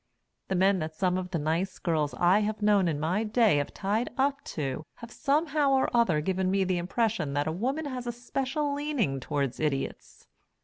[0.47, 3.71] The men that some of the nice girls I have known in my day have
[3.71, 8.07] tied up to have somehow or other given me the impression that a woman has
[8.07, 10.25] a special leaning toward Idiots.